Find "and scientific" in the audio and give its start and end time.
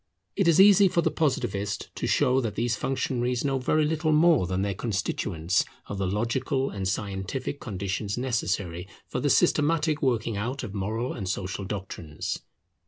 6.71-7.59